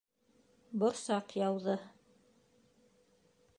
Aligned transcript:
Борсаҡ 0.83 1.35
яуҙы 1.41 1.77